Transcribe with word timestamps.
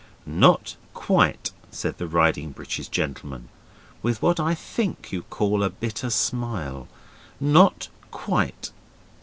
'Not 0.25 0.77
quite,' 0.95 1.51
said 1.69 1.99
the 1.99 2.07
riding 2.07 2.49
breeches 2.53 2.87
gentleman, 2.87 3.49
with 4.01 4.19
what 4.19 4.39
I 4.39 4.55
think 4.55 5.11
you 5.11 5.21
call 5.21 5.61
a 5.61 5.69
bitter 5.69 6.09
smile, 6.09 6.87
'not 7.39 7.87
quite. 8.09 8.71